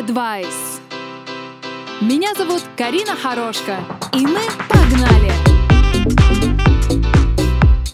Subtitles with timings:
[0.00, 0.80] Advice.
[2.00, 3.76] Меня зовут Карина Хорошка,
[4.14, 5.30] и мы погнали!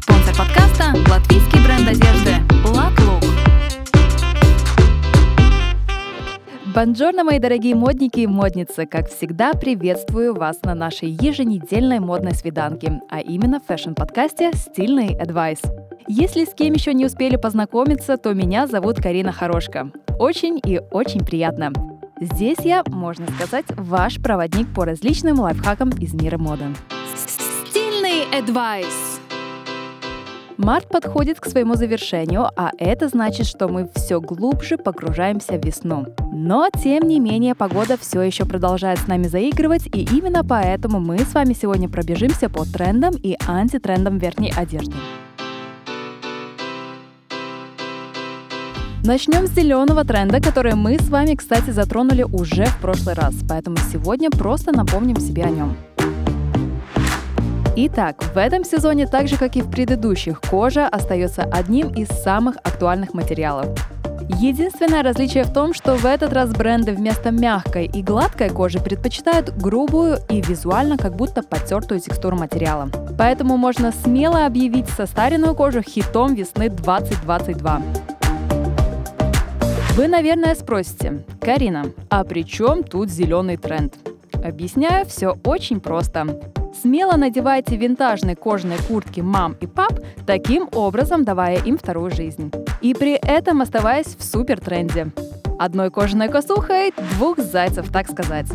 [0.00, 2.90] Спонсор подкаста– латвийский бренд одежды Look.
[6.74, 8.86] Бонжорно, мои дорогие модники и модницы!
[8.86, 15.68] Как всегда, приветствую вас на нашей еженедельной модной свиданке, а именно в фэшн-подкасте «Стильный Advice».
[16.08, 19.92] Если с кем еще не успели познакомиться, то меня зовут Карина Хорошка.
[20.18, 21.89] Очень и очень приятно.
[22.20, 26.66] Здесь я, можно сказать, ваш проводник по различным лайфхакам из мира моды.
[27.16, 29.18] Стильный Advice.
[30.58, 36.08] Март подходит к своему завершению, а это значит, что мы все глубже погружаемся в весну.
[36.30, 41.20] Но, тем не менее, погода все еще продолжает с нами заигрывать, и именно поэтому мы
[41.20, 44.94] с вами сегодня пробежимся по трендам и антитрендам верхней одежды.
[49.02, 53.78] Начнем с зеленого тренда, который мы с вами, кстати, затронули уже в прошлый раз, поэтому
[53.90, 55.74] сегодня просто напомним себе о нем.
[57.76, 62.56] Итак, в этом сезоне, так же как и в предыдущих, кожа остается одним из самых
[62.56, 63.68] актуальных материалов.
[64.38, 69.56] Единственное различие в том, что в этот раз бренды вместо мягкой и гладкой кожи предпочитают
[69.56, 72.90] грубую и визуально как будто потертую текстуру материала.
[73.16, 77.82] Поэтому можно смело объявить состаренную кожу хитом весны 2022.
[80.00, 83.92] Вы, наверное, спросите, Карина, а при чем тут зеленый тренд?
[84.42, 86.40] Объясняю все очень просто.
[86.80, 92.50] Смело надевайте винтажные кожаные куртки мам и пап, таким образом давая им вторую жизнь.
[92.80, 95.08] И при этом оставаясь в супер тренде.
[95.58, 98.46] Одной кожаной косухой двух зайцев, так сказать.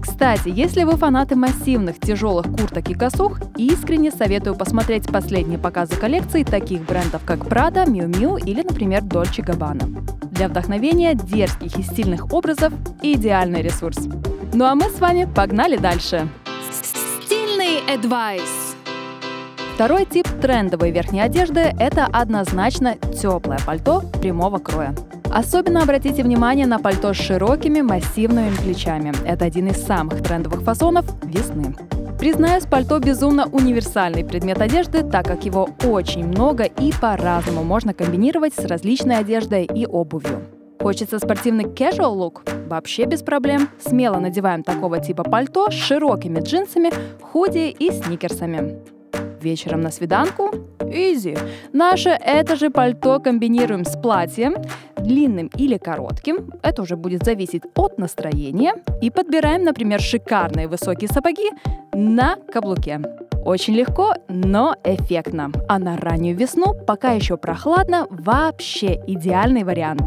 [0.00, 6.44] Кстати, если вы фанаты массивных тяжелых курток и косух, искренне советую посмотреть последние показы коллекций
[6.44, 10.30] таких брендов, как Prada, Miu Miu или, например, Dolce Gabbana.
[10.42, 14.08] Для вдохновения дерзких и стильных образов– идеальный ресурс.
[14.52, 16.26] Ну а мы с вами погнали дальше.
[16.72, 18.74] Стильный Advice.
[19.76, 24.96] Второй тип трендовой верхней одежды– это однозначно теплое пальто прямого кроя.
[25.32, 29.12] Особенно обратите внимание на пальто с широкими массивными плечами.
[29.24, 31.76] Это один из самых трендовых фасонов весны.
[32.22, 38.54] Признаюсь, пальто безумно универсальный предмет одежды, так как его очень много и по-разному можно комбинировать
[38.54, 40.40] с различной одеждой и обувью.
[40.80, 42.68] Хочется спортивный casual look?
[42.68, 43.68] Вообще без проблем.
[43.84, 48.78] Смело надеваем такого типа пальто с широкими джинсами, худи и сникерсами.
[49.40, 50.52] Вечером на свиданку?
[50.92, 51.36] Изи.
[51.72, 54.54] Наше это же пальто комбинируем с платьем,
[55.02, 61.50] длинным или коротким, это уже будет зависеть от настроения, и подбираем, например, шикарные высокие сапоги
[61.92, 63.00] на каблуке.
[63.44, 65.50] Очень легко, но эффектно.
[65.68, 70.02] А на раннюю весну, пока еще прохладно, вообще идеальный вариант.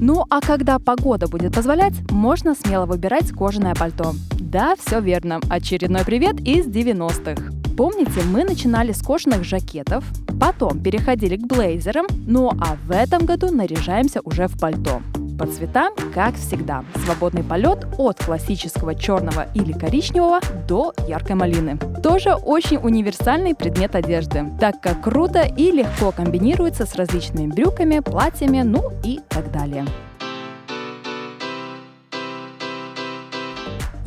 [0.00, 4.12] Ну а когда погода будет позволять, можно смело выбирать кожаное пальто.
[4.38, 5.40] Да, все верно.
[5.50, 7.57] Очередной привет из 90-х.
[7.78, 10.02] Помните, мы начинали с кожаных жакетов,
[10.40, 15.00] потом переходили к блейзерам, ну а в этом году наряжаемся уже в пальто.
[15.38, 21.78] По цветам, как всегда, свободный полет от классического черного или коричневого до яркой малины.
[22.02, 28.62] Тоже очень универсальный предмет одежды, так как круто и легко комбинируется с различными брюками, платьями,
[28.62, 29.86] ну и так далее.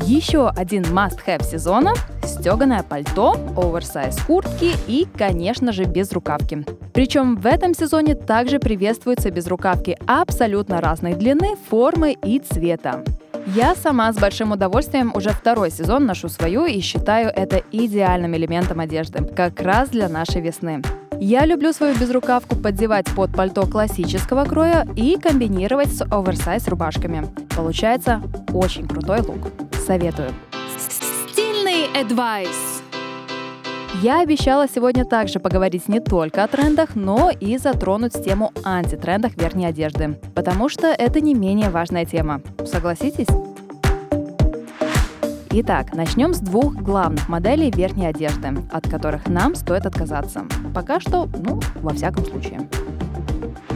[0.05, 1.93] Еще один must-have сезона–
[2.23, 6.65] стеганое пальто, оверсайз куртки и, конечно же, безрукавки.
[6.93, 13.03] Причем в этом сезоне также приветствуются безрукавки абсолютно разной длины, формы и цвета.
[13.47, 18.79] Я сама с большим удовольствием уже второй сезон ношу свою и считаю это идеальным элементом
[18.79, 20.81] одежды, как раз для нашей весны.
[21.19, 27.27] Я люблю свою безрукавку поддевать под пальто классического кроя и комбинировать с оверсайз рубашками.
[27.55, 28.21] Получается
[28.53, 29.49] очень крутой лук.
[29.85, 30.31] Советую.
[32.01, 32.81] Advice.
[34.01, 39.67] Я обещала сегодня также поговорить не только о трендах, но и затронуть тему антитрендах верхней
[39.67, 42.41] одежды, потому что это не менее важная тема.
[42.65, 43.27] Согласитесь?
[45.51, 50.45] Итак, начнем с двух главных моделей верхней одежды, от которых нам стоит отказаться.
[50.73, 52.67] Пока что, ну, во всяком случае.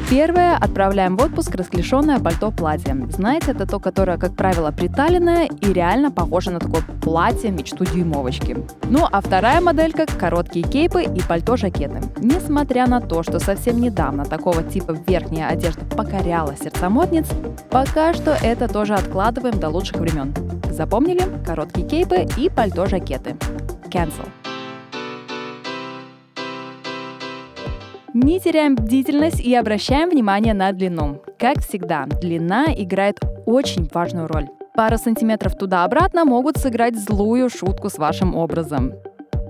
[0.09, 0.55] Первое.
[0.55, 2.95] Отправляем в отпуск расклешенное пальто-платье.
[3.09, 8.57] Знаете, это то, которое, как правило, приталенное и реально похоже на такое платье мечту дюймовочки.
[8.89, 12.01] Ну а вторая моделька– короткие кейпы и пальто-жакеты.
[12.17, 17.27] Несмотря на то, что совсем недавно такого типа верхняя одежда покоряла сердца модниц,
[17.71, 20.33] пока что это тоже откладываем до лучших времен.
[20.69, 21.23] Запомнили?
[21.45, 23.35] Короткие кейпы и пальто-жакеты.
[23.89, 24.27] Cancel.
[28.15, 31.21] Не теряем бдительность и обращаем внимание на длину.
[31.37, 34.47] Как всегда, длина играет очень важную роль.
[34.73, 38.93] Пару сантиметров туда-обратно могут сыграть злую шутку с вашим образом.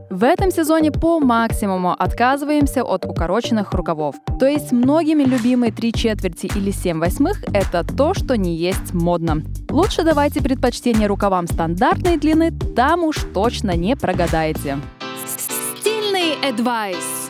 [0.10, 4.16] В этом сезоне по максимуму отказываемся от укороченных рукавов.
[4.40, 9.44] То есть многими любимые три четверти или семь восьмых– это то, что не есть модно.
[9.70, 14.80] Лучше давайте предпочтение рукавам стандартной длины, там уж точно не прогадаете.
[15.28, 17.25] Стильный адвайс.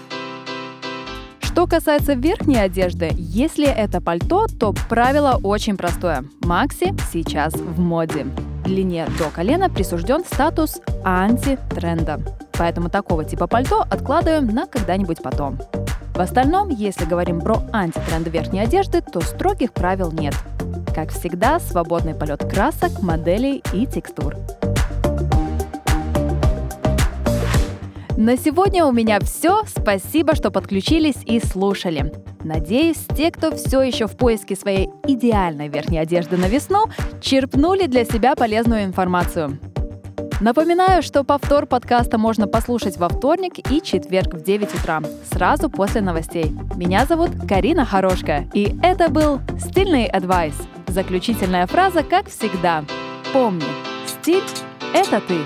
[1.55, 6.25] Что касается верхней одежды, если это пальто, то правило очень простое.
[6.41, 8.27] Макси сейчас в моде.
[8.65, 12.19] Длине до колена присужден статус антитренда.
[12.57, 15.57] Поэтому такого типа пальто откладываем на когда-нибудь потом.
[16.13, 20.35] В остальном, если говорим про антитренд верхней одежды, то строгих правил нет.
[20.93, 24.35] Как всегда, свободный полет красок, моделей и текстур.
[28.17, 29.63] На сегодня у меня все.
[29.67, 32.13] Спасибо, что подключились и слушали.
[32.45, 36.85] Надеюсь, те, кто все еще в поиске своей идеальной верхней одежды на весну,
[37.19, 39.59] черпнули для себя полезную информацию.
[40.39, 45.99] Напоминаю, что повтор подкаста можно послушать во вторник и четверг в 9 утра, сразу после
[45.99, 46.53] новостей.
[46.77, 50.55] Меня зовут Карина Хорошка, и это был «Стильный адвайс».
[50.87, 52.85] Заключительная фраза, как всегда.
[53.33, 53.65] Помни,
[54.07, 54.43] стиль—
[54.93, 55.39] это ты.